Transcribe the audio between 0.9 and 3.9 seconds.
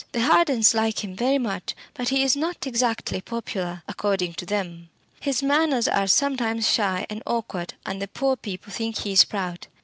him very much, but he is not exactly popular,